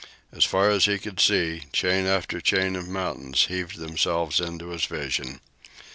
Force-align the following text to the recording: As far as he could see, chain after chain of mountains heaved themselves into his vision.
As 0.31 0.43
far 0.43 0.71
as 0.71 0.85
he 0.85 0.97
could 0.97 1.19
see, 1.19 1.65
chain 1.71 2.07
after 2.07 2.41
chain 2.41 2.75
of 2.75 2.87
mountains 2.87 3.45
heaved 3.49 3.77
themselves 3.77 4.39
into 4.41 4.69
his 4.69 4.85
vision. 4.85 5.41